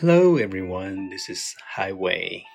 Hello, 0.00 0.38
everyone. 0.38 1.10
This 1.10 1.28
is 1.28 1.54
Highway. 1.76 2.46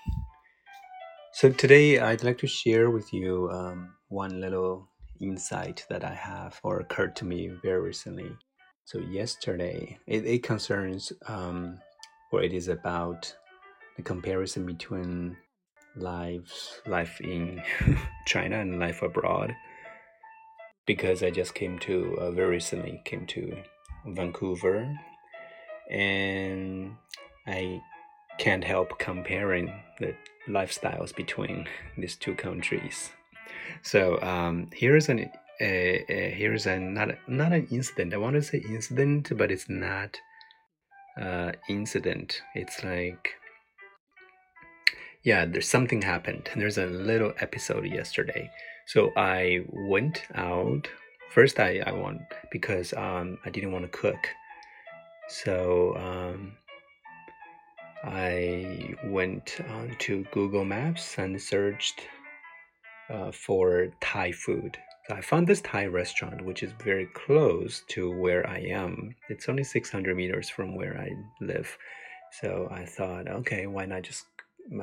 So, 1.34 1.52
today 1.52 2.00
I'd 2.00 2.24
like 2.24 2.40
to 2.40 2.48
share 2.48 2.90
with 2.90 3.14
you 3.14 3.52
um, 3.52 3.94
one 4.08 4.42
little 4.42 4.90
insight 5.22 5.86
that 5.88 6.04
I 6.04 6.16
have 6.16 6.60
or 6.64 6.80
occurred 6.80 7.16
to 7.18 7.26
me 7.26 7.52
very 7.62 7.82
recently. 7.82 8.32
So, 8.86 8.98
yesterday, 8.98 9.96
it, 10.08 10.26
it 10.26 10.42
concerns 10.42 11.14
um, 11.28 11.78
or 12.32 12.42
it 12.42 12.52
is 12.52 12.68
about 12.68 13.32
the 13.96 14.02
comparison 14.02 14.66
between 14.66 15.38
lives, 15.96 16.82
life 16.88 17.22
in 17.22 17.62
China 18.26 18.58
and 18.58 18.80
life 18.80 19.04
abroad. 19.04 19.54
Because 20.88 21.22
I 21.22 21.30
just 21.30 21.54
came 21.54 21.78
to, 21.82 22.18
uh, 22.22 22.32
very 22.32 22.50
recently, 22.50 23.04
came 23.06 23.28
to 23.28 23.56
Vancouver 24.08 24.92
and 25.92 26.96
I 27.48 27.82
can't 28.38 28.64
help 28.64 29.00
comparing 29.00 29.72
the 30.00 30.16
lifestyles 30.48 31.16
between 31.16 31.68
these 31.98 32.16
two 32.16 32.36
countries. 32.36 33.12
So 33.82 34.22
um, 34.22 34.70
here's 34.74 35.10
an 35.10 35.30
uh, 35.62 35.64
uh, 35.64 36.30
here's 36.40 36.66
a 36.66 36.80
not 36.80 37.10
not 37.28 37.54
an 37.54 37.68
incident. 37.72 38.14
I 38.14 38.18
want 38.18 38.36
to 38.36 38.42
say 38.42 38.64
incident, 38.68 39.32
but 39.38 39.52
it's 39.52 39.70
not 39.70 40.20
uh, 41.20 41.54
incident. 41.70 42.42
It's 42.56 42.84
like 42.84 43.36
yeah, 45.24 45.46
there's 45.46 45.68
something 45.68 46.02
happened. 46.02 46.50
There's 46.56 46.78
a 46.78 46.86
little 46.86 47.34
episode 47.40 47.86
yesterday. 47.86 48.50
So 48.88 49.12
I 49.18 49.66
went 49.72 50.24
out 50.36 50.88
first. 51.32 51.60
I 51.60 51.82
I 51.86 51.92
want 51.92 52.22
because 52.52 52.94
um, 52.94 53.38
I 53.46 53.50
didn't 53.50 53.72
want 53.72 53.86
to 53.86 53.98
cook. 53.98 54.28
So 55.28 55.96
um, 55.98 56.58
I 58.06 58.94
went 59.06 59.60
on 59.72 59.96
to 60.00 60.26
Google 60.32 60.64
Maps 60.64 61.18
and 61.18 61.42
searched 61.42 62.02
uh, 63.10 63.32
for 63.32 63.88
Thai 64.00 64.32
food. 64.32 64.78
So 65.08 65.16
I 65.16 65.22
found 65.22 65.48
this 65.48 65.62
Thai 65.62 65.88
restaurant, 65.88 66.46
which 66.46 66.62
is 66.62 66.72
very 66.84 67.08
close 67.08 67.82
to 67.90 68.12
where 68.12 68.48
I 68.48 68.60
am. 68.60 69.16
It's 69.30 69.50
only 69.50 69.64
600 69.64 70.16
meters 70.16 70.50
from 70.50 70.76
where 70.76 71.00
I 71.00 71.10
live. 71.42 71.76
So 72.42 72.68
I 72.72 72.86
thought, 72.86 73.28
okay, 73.28 73.66
why 73.66 73.86
not 73.86 74.04
just, 74.04 74.26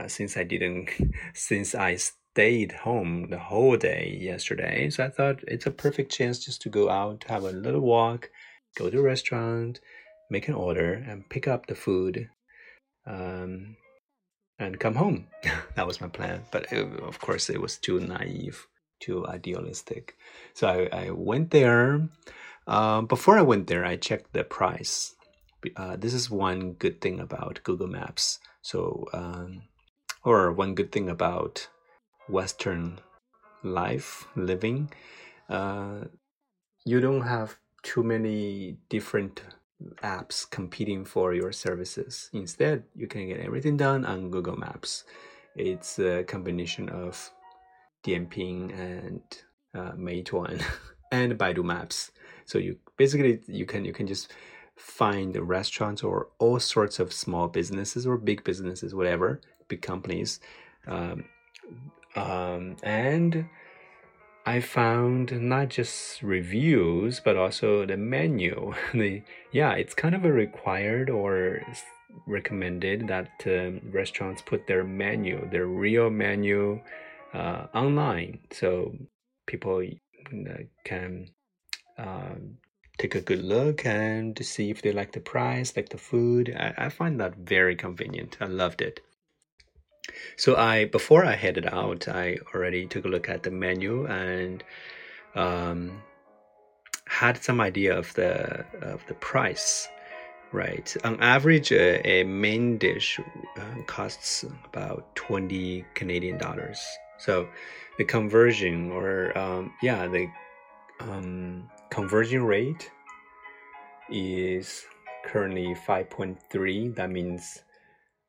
uh, 0.00 0.08
since 0.08 0.36
I 0.36 0.42
didn't, 0.42 0.90
since 1.34 1.76
I 1.76 1.96
stayed 1.96 2.72
home 2.72 3.30
the 3.30 3.38
whole 3.38 3.76
day 3.76 4.18
yesterday, 4.20 4.90
so 4.90 5.04
I 5.04 5.10
thought 5.10 5.44
it's 5.46 5.66
a 5.66 5.70
perfect 5.70 6.10
chance 6.10 6.44
just 6.44 6.60
to 6.62 6.68
go 6.68 6.90
out, 6.90 7.24
have 7.28 7.44
a 7.44 7.52
little 7.52 7.82
walk, 7.82 8.30
go 8.76 8.90
to 8.90 8.98
a 8.98 9.02
restaurant, 9.02 9.80
make 10.28 10.48
an 10.48 10.54
order, 10.54 10.94
and 10.94 11.28
pick 11.28 11.46
up 11.46 11.66
the 11.66 11.76
food 11.76 12.28
um, 13.06 13.76
and 14.58 14.78
come 14.78 14.94
home. 14.94 15.26
that 15.74 15.86
was 15.86 16.00
my 16.00 16.08
plan. 16.08 16.42
But 16.50 16.72
it, 16.72 17.00
of 17.00 17.18
course, 17.20 17.50
it 17.50 17.60
was 17.60 17.76
too 17.76 18.00
naive, 18.00 18.66
too 19.00 19.26
idealistic. 19.26 20.16
So 20.54 20.68
I, 20.68 21.06
I 21.06 21.10
went 21.10 21.50
there. 21.50 22.08
Um, 22.66 23.06
before 23.06 23.38
I 23.38 23.42
went 23.42 23.66
there, 23.66 23.84
I 23.84 23.96
checked 23.96 24.32
the 24.32 24.44
price. 24.44 25.14
Uh, 25.76 25.96
this 25.96 26.14
is 26.14 26.30
one 26.30 26.72
good 26.72 27.00
thing 27.00 27.20
about 27.20 27.60
Google 27.64 27.88
Maps. 27.88 28.38
So, 28.62 29.06
um, 29.12 29.62
or 30.24 30.52
one 30.52 30.74
good 30.74 30.92
thing 30.92 31.08
about 31.08 31.68
Western 32.28 33.00
life 33.62 34.26
living. 34.36 34.92
Uh, 35.48 36.04
you 36.84 37.00
don't 37.00 37.22
have 37.22 37.58
too 37.82 38.02
many 38.02 38.76
different 38.88 39.42
apps 40.02 40.48
competing 40.48 41.04
for 41.04 41.34
your 41.34 41.52
services. 41.52 42.30
Instead, 42.32 42.84
you 42.94 43.06
can 43.06 43.28
get 43.28 43.40
everything 43.40 43.76
done 43.76 44.04
on 44.04 44.30
Google 44.30 44.56
Maps. 44.56 45.04
It's 45.56 45.98
a 45.98 46.24
combination 46.24 46.88
of 46.88 47.30
Dianping 48.04 48.78
and 48.78 49.22
uh, 49.74 49.92
Meituan 49.92 50.62
and 51.12 51.38
Baidu 51.38 51.64
Maps. 51.64 52.10
So 52.44 52.58
you 52.58 52.78
basically 52.96 53.40
you 53.46 53.66
can 53.66 53.84
you 53.84 53.92
can 53.92 54.06
just 54.06 54.32
find 54.76 55.36
restaurants 55.36 56.02
or 56.02 56.28
all 56.38 56.58
sorts 56.58 56.98
of 56.98 57.12
small 57.12 57.48
businesses 57.48 58.06
or 58.06 58.16
big 58.16 58.42
businesses, 58.44 58.94
whatever, 58.94 59.40
big 59.68 59.82
companies, 59.82 60.40
um, 60.86 61.24
um, 62.16 62.76
and 62.82 63.46
I 64.44 64.60
found 64.60 65.40
not 65.40 65.68
just 65.68 66.22
reviews 66.22 67.20
but 67.20 67.36
also 67.36 67.86
the 67.86 67.96
menu. 67.96 68.74
the 68.94 69.22
yeah, 69.52 69.72
it's 69.74 69.94
kind 69.94 70.14
of 70.14 70.24
a 70.24 70.32
required 70.32 71.10
or 71.10 71.62
recommended 72.26 73.08
that 73.08 73.30
um, 73.46 73.80
restaurants 73.90 74.42
put 74.42 74.66
their 74.66 74.84
menu, 74.84 75.48
their 75.50 75.66
real 75.66 76.10
menu, 76.10 76.80
uh, 77.32 77.66
online, 77.74 78.40
so 78.50 78.94
people 79.46 79.82
can 80.84 81.30
um, 81.98 82.58
take 82.98 83.14
a 83.14 83.20
good 83.20 83.42
look 83.42 83.86
and 83.86 84.44
see 84.44 84.70
if 84.70 84.82
they 84.82 84.92
like 84.92 85.12
the 85.12 85.20
price, 85.20 85.74
like 85.76 85.88
the 85.88 85.98
food. 85.98 86.54
I, 86.58 86.86
I 86.86 86.88
find 86.88 87.18
that 87.20 87.36
very 87.36 87.76
convenient. 87.76 88.36
I 88.40 88.46
loved 88.46 88.82
it. 88.82 89.00
So 90.36 90.56
I 90.56 90.86
before 90.86 91.24
I 91.24 91.34
headed 91.34 91.66
out, 91.66 92.08
I 92.08 92.38
already 92.54 92.86
took 92.86 93.04
a 93.04 93.08
look 93.08 93.28
at 93.28 93.42
the 93.42 93.50
menu 93.50 94.06
and 94.06 94.62
um, 95.34 96.02
had 97.06 97.42
some 97.42 97.60
idea 97.60 97.96
of 97.96 98.12
the 98.14 98.64
of 98.80 99.04
the 99.06 99.14
price. 99.14 99.88
Right, 100.54 100.94
on 101.02 101.18
average, 101.20 101.72
uh, 101.72 102.00
a 102.04 102.24
main 102.24 102.76
dish 102.76 103.18
uh, 103.56 103.82
costs 103.86 104.44
about 104.66 105.16
twenty 105.16 105.82
Canadian 105.94 106.36
dollars. 106.36 106.78
So 107.16 107.48
the 107.96 108.04
conversion, 108.04 108.92
or 108.92 109.32
um, 109.38 109.72
yeah, 109.80 110.06
the 110.08 110.28
um, 111.00 111.70
conversion 111.90 112.42
rate 112.42 112.90
is 114.10 114.84
currently 115.24 115.74
five 115.86 116.10
point 116.10 116.38
three. 116.50 116.88
That 116.88 117.10
means 117.10 117.64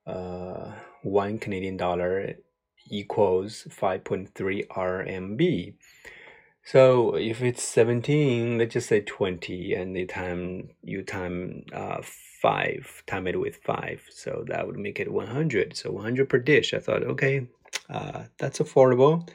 uh, 0.07 0.71
one 1.03 1.37
Canadian 1.37 1.77
dollar 1.77 2.35
equals 2.89 3.67
5.3 3.69 4.67
RMB. 4.67 5.73
So 6.65 7.15
if 7.15 7.41
it's 7.41 7.61
17, 7.61 8.57
let's 8.57 8.73
just 8.73 8.87
say 8.87 9.01
20, 9.01 9.73
and 9.73 9.95
the 9.95 10.05
time 10.05 10.69
you 10.81 11.03
time 11.03 11.65
uh, 11.73 12.01
5, 12.01 13.03
time 13.05 13.27
it 13.27 13.39
with 13.39 13.57
5. 13.57 14.01
So 14.09 14.45
that 14.47 14.65
would 14.65 14.77
make 14.77 14.99
it 14.99 15.11
100. 15.11 15.75
So 15.75 15.91
100 15.91 16.29
per 16.29 16.39
dish. 16.39 16.73
I 16.73 16.79
thought, 16.79 17.03
okay, 17.03 17.47
uh, 17.89 18.23
that's 18.37 18.59
affordable. 18.59 19.27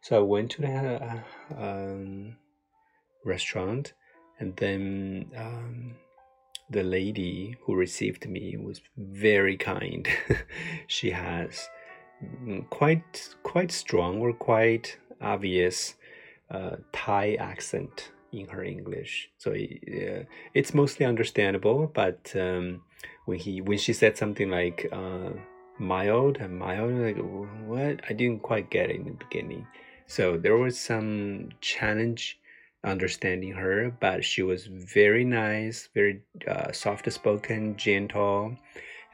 So 0.00 0.18
I 0.18 0.22
went 0.22 0.52
to 0.52 0.62
the 0.62 1.22
uh, 1.56 1.60
um, 1.60 2.36
restaurant 3.24 3.92
and 4.38 4.56
then 4.56 5.26
um, 5.36 5.96
the 6.70 6.82
lady 6.82 7.56
who 7.62 7.74
received 7.74 8.28
me 8.28 8.56
was 8.56 8.80
very 8.96 9.56
kind. 9.56 10.06
she 10.86 11.10
has 11.10 11.68
mm, 12.22 12.68
quite 12.70 13.34
quite 13.42 13.72
strong 13.72 14.20
or 14.20 14.32
quite 14.32 14.98
obvious 15.20 15.94
uh, 16.50 16.76
Thai 16.92 17.34
accent 17.34 18.12
in 18.32 18.46
her 18.48 18.62
English, 18.62 19.30
so 19.38 19.52
uh, 19.52 20.24
it's 20.54 20.74
mostly 20.74 21.06
understandable. 21.06 21.90
But 21.92 22.32
um, 22.36 22.82
when 23.24 23.38
he 23.38 23.60
when 23.60 23.78
she 23.78 23.92
said 23.92 24.18
something 24.18 24.50
like 24.50 24.88
uh, 24.92 25.30
mild 25.78 26.38
and 26.38 26.58
mild, 26.58 26.92
like 26.92 27.16
what 27.66 28.00
I 28.08 28.12
didn't 28.12 28.42
quite 28.42 28.70
get 28.70 28.90
it 28.90 28.96
in 28.96 29.04
the 29.04 29.12
beginning. 29.12 29.66
So 30.06 30.38
there 30.38 30.56
was 30.56 30.78
some 30.78 31.50
challenge 31.60 32.38
understanding 32.88 33.52
her, 33.52 33.92
but 34.00 34.24
she 34.24 34.42
was 34.42 34.66
very 34.66 35.24
nice, 35.24 35.88
very 35.94 36.22
uh, 36.46 36.72
soft 36.72 37.10
spoken, 37.12 37.76
gentle, 37.76 38.56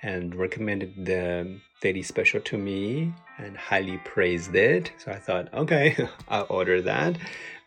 and 0.03 0.35
recommended 0.35 1.07
the 1.07 1.59
daily 1.81 2.03
special 2.03 2.41
to 2.41 2.57
me 2.57 3.13
and 3.39 3.57
highly 3.57 3.99
praised 4.05 4.55
it. 4.55 4.93
So 4.99 5.13
I 5.13 5.19
thought, 5.19 5.53
okay, 5.53 5.97
I'll 6.29 6.47
order 6.49 6.81
that, 6.83 7.17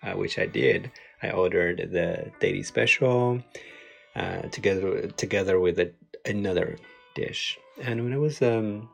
uh, 0.04 0.14
which 0.14 0.40
I 0.40 0.46
did. 0.46 0.92
I 1.22 1.32
ordered 1.32 1.90
the 1.92 2.32
daily 2.40 2.64
special 2.64 3.42
uh, 4.16 4.42
together 4.50 5.08
together 5.18 5.60
with 5.60 5.80
a, 5.80 5.92
another 6.26 6.78
dish. 7.16 7.58
And 7.82 8.04
when 8.04 8.14
I 8.14 8.18
was 8.18 8.42
um, 8.42 8.90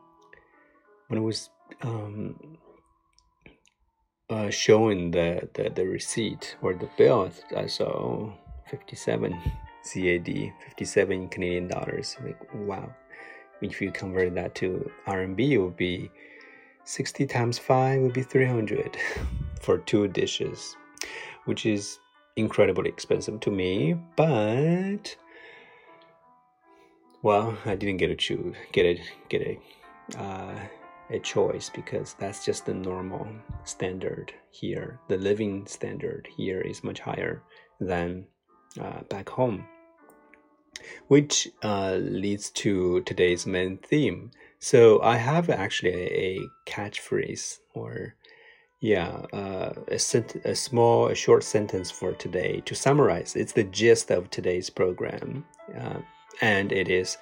when 1.08 1.18
I 1.18 1.22
was 1.22 1.50
um, 1.82 2.58
uh, 4.30 4.50
showing 4.50 5.10
the, 5.10 5.48
the, 5.54 5.70
the 5.70 5.84
receipt 5.86 6.56
or 6.62 6.74
the 6.74 6.88
bill, 6.96 7.30
I 7.56 7.66
saw 7.66 8.32
57 8.70 9.32
CAD, 9.92 10.52
57 10.68 11.28
Canadian 11.28 11.68
dollars. 11.68 12.16
Like, 12.24 12.40
wow. 12.54 12.92
If 13.60 13.80
you 13.80 13.90
convert 13.90 14.34
that 14.34 14.54
to 14.56 14.90
RMB, 15.06 15.40
it 15.50 15.58
would 15.58 15.76
be 15.76 16.10
60 16.84 17.26
times 17.26 17.58
5 17.58 18.00
would 18.02 18.12
be 18.12 18.22
300 18.22 18.96
for 19.60 19.78
two 19.78 20.08
dishes, 20.08 20.76
which 21.44 21.64
is 21.66 21.98
incredibly 22.36 22.88
expensive 22.88 23.40
to 23.40 23.50
me. 23.50 23.94
But 24.16 25.16
well, 27.22 27.56
I 27.64 27.74
didn't 27.74 27.98
get 27.98 28.10
a 28.10 28.16
choose, 28.16 28.54
get 28.72 28.84
it, 28.84 29.00
get 29.28 29.40
it. 29.42 29.58
uh, 30.18 30.54
a 31.10 31.18
choice 31.18 31.70
because 31.70 32.14
that's 32.18 32.44
just 32.44 32.66
the 32.66 32.74
normal 32.74 33.26
standard 33.64 34.32
here. 34.50 35.00
The 35.08 35.18
living 35.18 35.66
standard 35.66 36.28
here 36.36 36.60
is 36.60 36.84
much 36.84 37.00
higher 37.00 37.42
than 37.80 38.26
uh, 38.80 39.02
back 39.08 39.28
home, 39.28 39.66
which 41.08 41.48
uh, 41.62 41.96
leads 41.96 42.50
to 42.50 43.02
today's 43.02 43.46
main 43.46 43.78
theme. 43.78 44.30
So 44.58 45.02
I 45.02 45.16
have 45.16 45.50
actually 45.50 45.92
a, 45.92 46.40
catchphrase 46.66 47.58
or 47.74 48.14
yeah, 48.80 49.24
uh, 49.32 49.72
a, 49.88 49.98
sent- 49.98 50.36
a 50.44 50.54
small, 50.54 51.08
a 51.08 51.14
short 51.14 51.42
sentence 51.42 51.90
for 51.90 52.12
today 52.12 52.62
to 52.66 52.74
summarize. 52.74 53.34
It's 53.36 53.52
the 53.52 53.64
gist 53.64 54.10
of 54.10 54.28
today's 54.30 54.68
program, 54.68 55.44
uh, 55.78 56.00
and 56.42 56.70
it 56.70 56.88
is: 56.88 57.16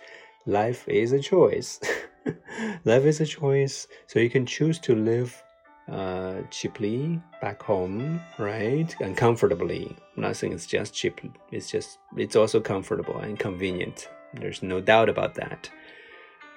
life 0.47 0.89
is 0.89 1.13
a 1.13 1.21
choice. 1.21 1.79
life 2.85 3.05
is 3.05 3.21
a 3.21 3.27
choice, 3.27 3.89
so 4.07 4.19
you 4.19 4.31
can 4.31 4.47
choose 4.47 4.79
to 4.81 4.95
live 4.95 5.43
uh, 5.91 6.43
cheaply 6.51 7.21
back 7.41 7.63
home, 7.63 8.21
right, 8.39 8.95
and 9.01 9.17
comfortably. 9.17 9.97
Nothing 10.17 10.53
is 10.53 10.67
just 10.67 10.95
cheap. 10.95 11.21
It's 11.51 11.71
just 11.71 11.99
it's 12.17 12.37
also 12.37 12.61
comfortable 12.61 13.19
and 13.19 13.39
convenient. 13.39 14.09
There's 14.35 14.63
no 14.63 14.81
doubt 14.81 15.09
about 15.09 15.35
that. 15.35 15.71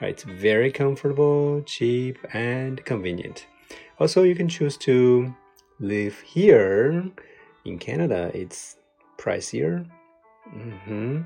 Right, 0.01 0.11
it's 0.11 0.23
very 0.23 0.71
comfortable, 0.71 1.61
cheap, 1.65 2.17
and 2.33 2.83
convenient. 2.85 3.47
Also, 3.99 4.23
you 4.23 4.35
can 4.35 4.49
choose 4.49 4.77
to 4.77 5.33
live 5.79 6.19
here 6.19 7.09
in 7.63 7.79
Canada. 7.79 8.29
It's 8.33 8.77
pricier. 9.17 9.85
Mm 10.53 10.73
-hmm. 10.85 11.25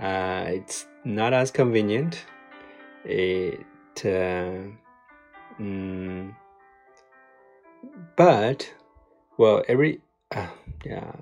uh, 0.00 0.54
it's 0.54 0.86
not 1.04 1.32
as 1.32 1.50
convenient. 1.50 2.26
It, 3.04 3.60
mm, 5.60 6.34
but 8.16 8.72
well, 9.38 9.62
every 9.68 10.00
uh, 10.30 10.48
yeah, 10.84 11.12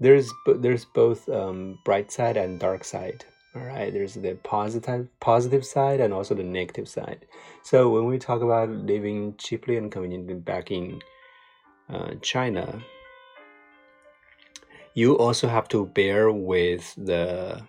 there's 0.00 0.32
there's 0.46 0.84
both 0.84 1.28
um, 1.28 1.78
bright 1.84 2.10
side 2.12 2.36
and 2.36 2.58
dark 2.58 2.84
side 2.84 3.24
all 3.54 3.62
right? 3.62 3.92
There's 3.92 4.14
the 4.14 4.34
positive 4.42 5.08
positive 5.20 5.64
side 5.64 6.00
and 6.00 6.14
also 6.14 6.34
the 6.34 6.42
negative 6.42 6.88
side. 6.88 7.26
So 7.62 7.90
when 7.90 8.06
we 8.06 8.18
talk 8.18 8.40
about 8.40 8.70
living 8.70 9.34
cheaply 9.36 9.76
and 9.76 9.92
conveniently 9.92 10.34
back 10.34 10.70
in 10.70 11.02
uh, 11.92 12.14
china 12.22 12.82
you 14.94 15.16
also 15.16 15.48
have 15.48 15.68
to 15.68 15.86
bear 15.86 16.30
with 16.30 16.94
the 16.96 17.60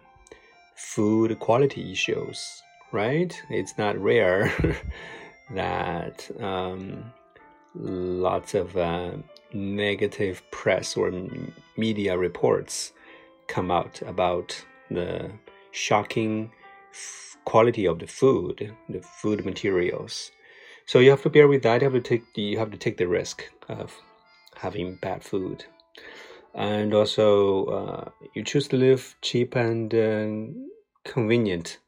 food 0.76 1.40
quality 1.40 1.92
issues 1.92 2.62
right 2.94 3.42
it's 3.50 3.78
not 3.78 3.98
rare 3.98 4.50
that 5.52 6.30
um, 6.42 7.04
lots 7.76 8.54
of 8.54 8.78
uh, 8.78 9.12
negative 9.54 10.42
press 10.52 10.96
or 10.96 11.12
media 11.76 12.18
reports 12.18 12.94
come 13.48 13.72
out 13.72 14.02
about 14.04 14.64
the 14.90 15.30
shocking 15.72 16.52
quality 17.46 17.86
of 17.86 18.00
the 18.00 18.08
food, 18.08 18.74
the 18.90 19.02
food 19.02 19.46
materials. 19.46 20.32
So 20.86 21.00
you 21.00 21.10
have 21.10 21.24
to 21.24 21.30
bear 21.30 21.48
with 21.48 21.64
that. 21.64 21.82
You 21.82 21.90
have 21.90 21.94
to 21.94 22.02
take 22.02 22.24
you 22.36 22.58
have 22.58 22.72
to 22.72 22.78
take 22.78 22.98
the 22.98 23.08
risk 23.08 23.44
of 23.70 23.94
having 24.56 24.96
bad 24.96 25.24
food, 25.24 25.66
and 26.54 26.94
also 26.94 27.66
uh, 27.66 28.10
you 28.34 28.44
choose 28.44 28.68
to 28.70 28.78
live 28.78 29.16
cheap 29.22 29.56
and 29.56 29.94
uh, 29.94 31.10
convenient, 31.10 31.80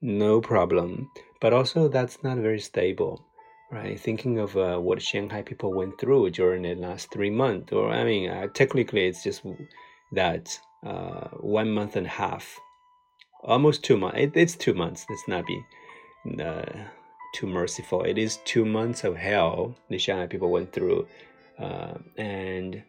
no 0.00 0.40
problem. 0.40 1.10
But 1.40 1.52
also 1.52 1.88
that's 1.88 2.22
not 2.22 2.38
very 2.38 2.60
stable, 2.60 3.24
right? 3.70 3.98
Thinking 3.98 4.38
of 4.38 4.56
uh, 4.56 4.78
what 4.78 5.02
Shanghai 5.02 5.42
people 5.42 5.72
went 5.72 5.98
through 5.98 6.30
during 6.30 6.62
the 6.62 6.74
last 6.74 7.10
three 7.10 7.30
months, 7.30 7.72
or 7.72 7.90
I 7.90 8.04
mean, 8.04 8.30
uh, 8.30 8.48
technically 8.48 9.06
it's 9.06 9.22
just 9.22 9.42
that 10.12 10.58
uh, 10.84 11.28
one 11.40 11.70
month 11.70 11.96
and 11.96 12.06
a 12.06 12.10
half 12.10 12.58
almost 13.42 13.82
two 13.84 13.96
months. 13.96 14.18
It, 14.18 14.32
it's 14.34 14.54
two 14.54 14.74
months. 14.74 15.06
Let's 15.08 15.28
not 15.28 15.46
be 15.46 15.64
uh, 16.42 16.64
too 17.34 17.46
merciful. 17.46 18.02
It 18.02 18.18
is 18.18 18.38
two 18.44 18.64
months 18.64 19.04
of 19.04 19.16
hell 19.16 19.74
the 19.88 19.98
Shanghai 19.98 20.26
people 20.26 20.50
went 20.50 20.72
through, 20.72 21.06
uh, 21.58 21.94
and 22.16 22.82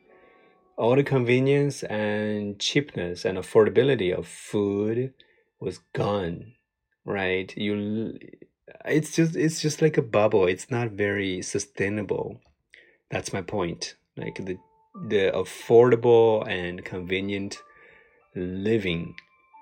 all 0.78 0.96
the 0.96 1.04
convenience 1.04 1.84
and 1.84 2.60
cheapness 2.60 3.24
and 3.24 3.38
affordability 3.38 4.14
of 4.14 4.28
food 4.28 5.14
was 5.60 5.80
gone. 5.94 6.54
Right? 7.06 7.56
You, 7.58 8.18
it's 8.86 9.16
just 9.16 9.36
it's 9.36 9.62
just 9.62 9.82
like 9.82 9.98
a 9.98 10.02
bubble. 10.02 10.46
It's 10.46 10.70
not 10.70 10.92
very 10.92 11.42
sustainable. 11.42 12.42
That's 13.10 13.34
my 13.34 13.42
point. 13.42 13.96
Like 14.18 14.36
the 14.36 14.58
the 15.08 15.32
affordable 15.34 16.48
and 16.48 16.84
convenient 16.84 17.62
living 18.36 19.16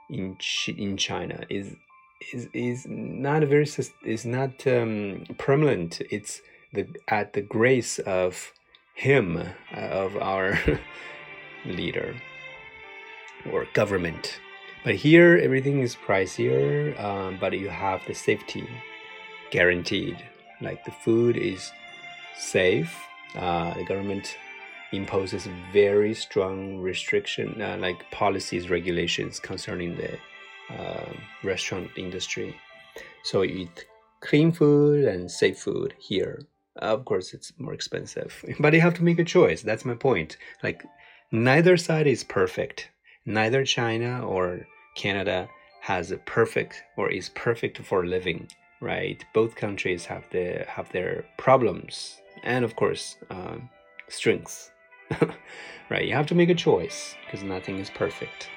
in 0.10 0.38
in 0.68 0.98
China 0.98 1.44
is 1.50 1.76
is 2.34 2.48
is 2.54 2.86
not 2.88 3.44
very 3.44 3.68
is 4.06 4.26
not 4.26 4.66
um, 4.68 5.26
permanent. 5.38 6.02
It's 6.10 6.42
the 6.74 6.88
at 7.08 7.34
the 7.34 7.42
grace 7.42 8.00
of 8.00 8.54
him 8.96 9.38
uh, 9.38 9.80
of 9.80 10.18
our 10.18 10.60
leader 11.66 12.16
or 13.52 13.66
government. 13.74 14.40
But 14.84 14.96
here 14.96 15.38
everything 15.38 15.82
is 15.82 15.96
pricier, 15.96 17.00
um, 17.02 17.38
but 17.40 17.54
you 17.54 17.70
have 17.70 18.02
the 18.08 18.14
safety 18.14 18.68
guaranteed. 19.52 20.18
Like 20.62 20.86
the 20.86 20.92
food 20.92 21.36
is 21.38 21.72
safe. 22.38 22.96
Uh, 23.36 23.74
the 23.74 23.84
government 23.84 24.38
imposes 24.92 25.48
very 25.72 26.14
strong 26.14 26.78
restriction, 26.80 27.62
uh, 27.62 27.78
like 27.80 28.10
policies, 28.12 28.70
regulations 28.70 29.40
concerning 29.40 29.96
the 29.96 30.18
uh, 30.74 31.14
restaurant 31.44 31.90
industry. 31.98 32.56
So 33.24 33.42
you 33.42 33.60
eat 33.60 33.86
clean 34.22 34.52
food 34.52 35.06
and 35.06 35.30
safe 35.30 35.60
food 35.60 35.94
here. 35.98 36.42
Of 36.78 37.06
course, 37.06 37.34
it's 37.34 37.52
more 37.58 37.74
expensive, 37.74 38.44
but 38.60 38.74
you 38.74 38.82
have 38.82 38.94
to 38.96 39.04
make 39.04 39.20
a 39.20 39.24
choice. 39.26 39.62
That's 39.62 39.86
my 39.86 39.96
point. 39.96 40.38
Like, 40.64 40.84
neither 41.32 41.78
side 41.78 42.08
is 42.08 42.24
perfect. 42.24 42.90
Neither 43.30 43.64
China 43.64 44.26
or 44.26 44.66
Canada 44.96 45.48
has 45.82 46.10
a 46.10 46.18
perfect 46.18 46.82
or 46.98 47.12
is 47.12 47.30
perfect 47.30 47.78
for 47.78 48.04
living. 48.04 48.48
Right? 48.82 49.24
Both 49.36 49.56
countries 49.56 50.04
have 50.06 50.24
the 50.32 50.66
have 50.68 50.92
their 50.92 51.26
problems 51.38 52.22
and, 52.44 52.66
of 52.66 52.76
course, 52.76 53.18
uh, 53.30 53.58
strengths. 54.08 54.72
right? 55.92 56.08
You 56.08 56.16
have 56.16 56.26
to 56.28 56.36
make 56.36 56.50
a 56.50 56.56
choice 56.56 57.16
because 57.26 57.44
nothing 57.44 57.78
is 57.78 57.92
perfect. 57.92 58.50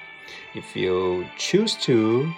If 0.55 0.75
you 0.75 1.27
choose 1.37 1.75
to 1.85 2.33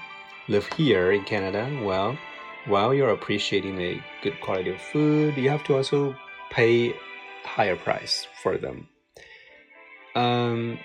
live 0.50 0.68
here 0.74 1.13
in 1.13 1.24
Canada, 1.24 1.63
well, 1.84 2.18
while 2.65 2.94
you're 2.94 3.12
appreciating 3.12 3.77
the 3.77 4.01
good 4.22 4.42
quality 4.42 4.72
of 4.72 4.82
food, 4.82 5.38
you 5.38 5.50
have 5.50 5.63
to 5.65 5.77
also 5.77 6.15
pay 6.50 6.94
higher 7.46 7.77
price 7.77 8.27
for 8.42 8.58
them. 8.58 8.89
Um, 10.15 10.80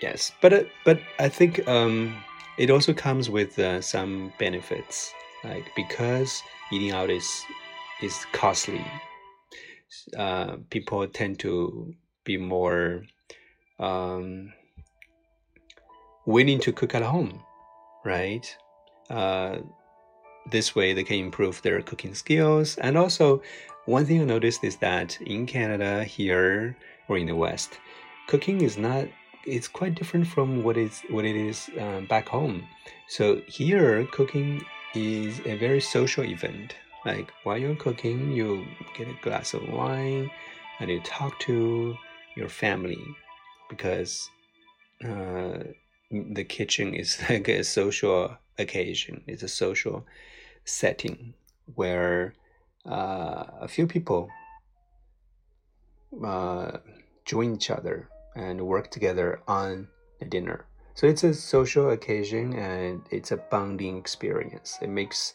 yes, 0.00 0.32
but 0.40 0.52
uh, 0.52 0.64
but 0.84 1.00
I 1.18 1.28
think 1.28 1.66
um, 1.68 2.16
it 2.58 2.70
also 2.70 2.92
comes 2.92 3.30
with 3.30 3.58
uh, 3.58 3.80
some 3.80 4.32
benefits, 4.38 5.12
like 5.44 5.70
because 5.76 6.42
eating 6.72 6.92
out 6.92 7.10
is 7.10 7.44
is 8.02 8.26
costly. 8.32 8.84
Uh, 10.16 10.56
people 10.70 11.06
tend 11.06 11.38
to 11.40 11.94
be 12.24 12.36
more 12.36 13.04
um, 13.78 14.52
willing 16.26 16.60
to 16.60 16.72
cook 16.72 16.94
at 16.94 17.02
home, 17.02 17.40
right? 18.04 18.54
Uh, 19.08 19.58
this 20.50 20.74
way 20.74 20.92
they 20.92 21.04
can 21.04 21.16
improve 21.16 21.60
their 21.62 21.80
cooking 21.82 22.14
skills. 22.14 22.76
And 22.78 22.96
also, 22.96 23.42
one 23.86 24.04
thing 24.04 24.20
I 24.20 24.24
noticed 24.24 24.64
is 24.64 24.76
that 24.76 25.18
in 25.22 25.46
Canada, 25.46 26.04
here 26.04 26.76
or 27.08 27.16
in 27.16 27.26
the 27.26 27.36
West, 27.36 27.78
cooking 28.26 28.60
is 28.60 28.76
not 28.76 29.08
it's 29.46 29.68
quite 29.68 29.94
different 29.94 30.26
from 30.26 30.62
what 30.62 30.76
is 30.76 31.02
what 31.10 31.24
it 31.24 31.36
is 31.36 31.70
um, 31.78 32.06
back 32.06 32.28
home. 32.28 32.66
So 33.08 33.42
here, 33.46 34.06
cooking 34.12 34.64
is 34.94 35.40
a 35.46 35.56
very 35.56 35.80
social 35.80 36.24
event. 36.24 36.74
Like 37.04 37.32
while 37.44 37.58
you're 37.58 37.76
cooking, 37.76 38.32
you 38.32 38.66
get 38.96 39.08
a 39.08 39.16
glass 39.22 39.54
of 39.54 39.68
wine 39.68 40.30
and 40.80 40.90
you 40.90 41.00
talk 41.00 41.38
to 41.40 41.96
your 42.36 42.48
family 42.48 43.02
because 43.68 44.28
uh, 45.04 45.58
the 46.10 46.44
kitchen 46.44 46.94
is 46.94 47.18
like 47.30 47.48
a 47.48 47.62
social 47.62 48.36
occasion 48.58 49.22
it's 49.26 49.42
a 49.42 49.48
social 49.48 50.04
setting 50.64 51.32
where 51.74 52.34
uh, 52.86 53.44
a 53.60 53.68
few 53.68 53.86
people 53.86 54.28
uh, 56.24 56.78
join 57.24 57.54
each 57.54 57.70
other 57.70 58.08
and 58.38 58.66
work 58.66 58.90
together 58.90 59.40
on 59.48 59.88
the 60.20 60.24
dinner 60.24 60.66
So 60.94 61.06
it's 61.06 61.24
a 61.24 61.34
social 61.34 61.90
occasion 61.90 62.54
and 62.54 63.02
it's 63.10 63.30
a 63.30 63.36
bonding 63.36 63.98
experience. 63.98 64.78
It 64.82 64.88
makes, 64.88 65.34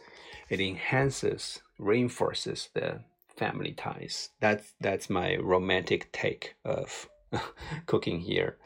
it 0.49 0.59
enhances, 0.59 1.61
reinforces 1.79 2.69
the 2.73 3.01
family 3.37 3.71
ties. 3.71 4.29
That's 4.39 4.73
that's 4.79 5.09
my 5.09 5.37
romantic 5.37 6.11
take 6.11 6.55
of 6.65 7.07
cooking 7.85 8.19
here. 8.19 8.57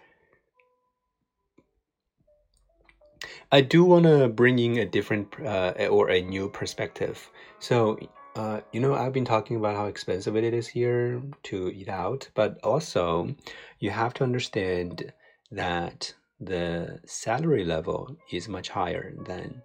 I 3.51 3.62
do 3.62 3.84
want 3.84 4.06
to 4.06 4.27
bring 4.27 4.60
in 4.60 4.77
a 4.77 4.86
different 4.86 5.34
uh, 5.39 5.88
or 5.89 6.10
a 6.10 6.22
new 6.22 6.50
perspective. 6.50 7.29
So, 7.60 7.98
uh, 8.38 8.62
you 8.72 8.79
know, 8.79 8.94
I've 8.94 9.13
been 9.13 9.25
talking 9.25 9.58
about 9.58 9.75
how 9.75 9.88
expensive 9.88 10.36
it 10.36 10.53
is 10.53 10.67
here 10.67 11.22
to 11.44 11.70
eat 11.70 11.89
out, 11.89 12.29
but 12.36 12.60
also 12.63 13.36
you 13.79 13.89
have 13.89 14.13
to 14.15 14.24
understand 14.24 15.12
that 15.51 16.13
the 16.39 17.00
salary 17.06 17.65
level 17.65 18.15
is 18.32 18.48
much 18.48 18.70
higher 18.70 19.15
than 19.25 19.63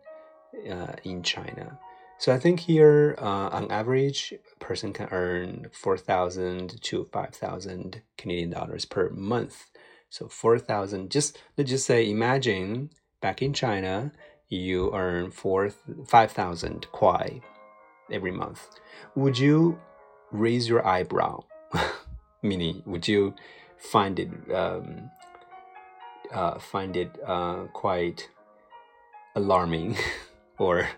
uh, 0.71 0.95
in 1.05 1.23
China. 1.23 1.79
So 2.17 2.33
I 2.33 2.39
think 2.39 2.61
here, 2.61 3.15
uh, 3.19 3.49
on 3.53 3.71
average, 3.71 4.33
a 4.33 4.65
person 4.65 4.95
can 4.95 5.09
earn 5.11 5.69
four 5.73 5.99
thousand 5.99 6.81
to 6.83 7.05
five 7.13 7.35
thousand 7.35 8.01
Canadian 8.17 8.51
dollars 8.51 8.87
per 8.87 9.11
month. 9.11 9.71
So 10.09 10.29
four 10.29 10.59
thousand. 10.59 11.11
Just 11.11 11.39
let's 11.59 11.69
just 11.69 11.85
say, 11.85 12.09
imagine 12.09 12.91
back 13.21 13.43
in 13.43 13.53
China, 13.53 14.13
you 14.49 14.95
earn 14.95 15.31
four 15.31 15.71
five 16.07 16.33
thousand 16.33 16.87
kuai 16.93 17.43
every 18.11 18.33
month. 18.33 18.69
Would 19.15 19.39
you 19.39 19.79
raise 20.31 20.69
your 20.69 20.87
eyebrow? 20.87 21.45
Meaning, 22.43 22.83
would 22.87 23.07
you 23.07 23.35
find 23.79 24.19
it 24.19 24.31
um, 24.53 25.11
uh, 26.33 26.59
find 26.59 26.97
it 26.97 27.19
uh, 27.27 27.65
quite 27.73 28.29
alarming 29.35 29.97
or 30.59 30.89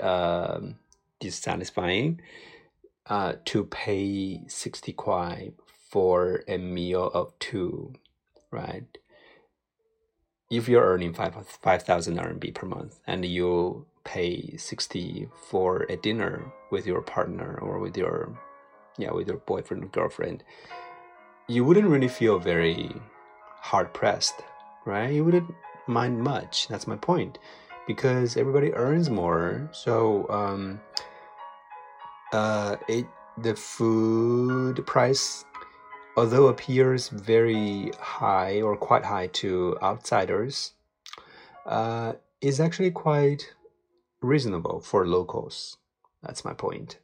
um, 0.00 0.76
dissatisfying 1.18 2.20
uh, 3.06 3.34
to 3.44 3.64
pay 3.64 4.42
60 4.46 4.92
kuai 4.94 5.52
for 5.90 6.42
a 6.46 6.56
meal 6.56 7.10
of 7.12 7.36
two, 7.38 7.92
right? 8.50 8.98
If 10.50 10.68
you're 10.68 10.84
earning 10.84 11.12
five 11.12 11.34
5,000 11.46 12.16
RMB 12.16 12.54
per 12.54 12.66
month 12.66 13.00
and 13.06 13.24
you 13.24 13.86
pay 14.14 14.56
60 14.56 15.28
for 15.50 15.86
a 15.88 15.96
dinner 15.96 16.34
with 16.70 16.84
your 16.86 17.02
partner 17.02 17.50
or 17.62 17.78
with 17.78 17.96
your 17.96 18.16
yeah 18.98 19.12
with 19.12 19.28
your 19.28 19.40
boyfriend 19.50 19.84
or 19.84 19.90
girlfriend 19.98 20.42
you 21.50 21.64
wouldn't 21.64 21.88
really 21.88 22.06
feel 22.08 22.38
very 22.38 22.92
hard 23.60 23.92
pressed, 23.92 24.44
right? 24.86 25.12
You 25.12 25.24
wouldn't 25.24 25.52
mind 25.88 26.22
much. 26.22 26.68
That's 26.68 26.86
my 26.86 26.94
point, 26.94 27.38
because 27.88 28.36
everybody 28.36 28.72
earns 28.72 29.10
more. 29.10 29.68
So, 29.72 30.30
um, 30.30 30.80
uh, 32.32 32.76
it 32.88 33.06
the 33.36 33.56
food 33.56 34.86
price, 34.86 35.44
although 36.16 36.46
appears 36.46 37.08
very 37.08 37.90
high 37.98 38.62
or 38.62 38.76
quite 38.76 39.04
high 39.04 39.26
to 39.42 39.76
outsiders, 39.82 40.74
uh, 41.66 42.12
is 42.40 42.60
actually 42.60 42.92
quite 42.92 43.52
reasonable 44.20 44.80
for 44.80 45.06
locals. 45.06 45.76
That's 46.22 46.44
my 46.44 46.52
point. 46.54 46.98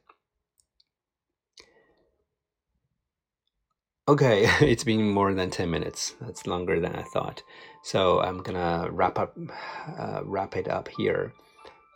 Okay, 4.09 4.45
it's 4.61 4.83
been 4.83 5.09
more 5.09 5.33
than 5.33 5.49
10 5.49 5.69
minutes. 5.69 6.15
That's 6.21 6.47
longer 6.47 6.79
than 6.79 6.95
I 6.95 7.03
thought. 7.03 7.43
So 7.83 8.21
I'm 8.21 8.41
gonna 8.41 8.89
wrap 8.91 9.19
up, 9.19 9.37
uh, 9.99 10.21
wrap 10.23 10.55
it 10.55 10.67
up 10.67 10.87
here. 10.97 11.33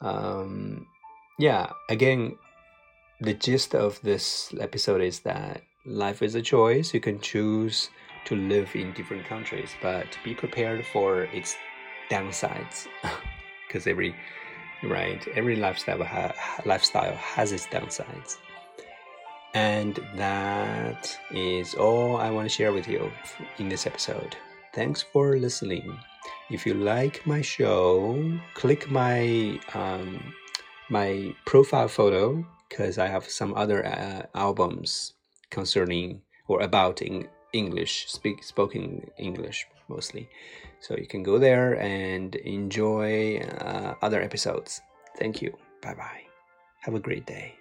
Um, 0.02 0.88
yeah, 1.40 1.72
again, 1.90 2.38
the 3.22 3.34
gist 3.34 3.76
of 3.76 4.02
this 4.02 4.54
episode 4.60 5.02
is 5.02 5.20
that 5.22 5.62
life 5.86 6.22
is 6.22 6.36
a 6.36 6.42
choice. 6.42 6.94
You 6.94 7.00
can 7.00 7.20
choose 7.20 7.90
to 8.26 8.36
live 8.36 8.76
in 8.76 8.94
different 8.94 9.26
countries, 9.26 9.70
but 9.82 10.08
be 10.24 10.34
prepared 10.34 10.86
for 10.86 11.24
its 11.26 11.56
downsides, 12.10 12.88
because 13.68 13.88
every 13.88 14.16
right 14.84 15.28
every 15.36 15.56
lifestyle 15.56 16.04
ha- 16.04 16.34
lifestyle 16.66 17.16
has 17.16 17.52
its 17.52 17.68
downsides. 17.68 18.38
And 19.54 20.00
that 20.16 21.18
is 21.32 21.76
all 21.76 22.18
I 22.18 22.30
want 22.30 22.50
to 22.50 22.56
share 22.56 22.72
with 22.72 22.88
you 22.88 23.12
in 23.58 23.68
this 23.68 23.86
episode. 23.86 24.36
Thanks 24.74 25.02
for 25.02 25.38
listening. 25.38 26.00
If 26.50 26.66
you 26.66 26.74
like 26.74 27.26
my 27.28 27.42
show, 27.42 28.40
click 28.54 28.90
my 28.90 29.60
um, 29.74 30.34
my 30.90 31.36
profile 31.46 31.88
photo 31.88 32.46
because 32.70 32.98
I 32.98 33.08
have 33.08 33.30
some 33.30 33.54
other 33.56 33.86
uh, 33.86 34.24
albums 34.36 35.14
concerning 35.50 36.22
or 36.48 36.62
about 36.62 37.02
in 37.02 37.28
English, 37.54 38.06
speak 38.10 38.44
spoken 38.44 39.10
English 39.18 39.68
mostly. 39.88 40.30
So 40.80 40.96
you 40.96 41.08
can 41.08 41.24
go 41.24 41.38
there 41.38 41.80
and 41.80 42.36
enjoy 42.36 43.40
uh, 43.40 43.96
other 44.02 44.22
episodes. 44.22 44.82
Thank 45.18 45.42
you. 45.42 45.56
Bye 45.82 45.96
bye. 45.96 46.24
Have 46.82 46.96
a 46.96 47.00
great 47.00 47.26
day. 47.26 47.61